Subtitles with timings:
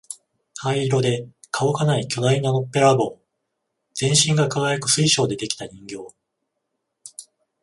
[0.63, 3.21] 灰色で顔がない巨大なのっぺらぼう、
[3.93, 5.97] 全身が輝く水晶で出来た人形、